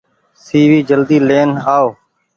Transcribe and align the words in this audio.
سي 0.43 0.59
وي 0.69 0.79
جلدي 0.89 1.17
لين 1.27 1.49
آئو۔ 1.75 1.87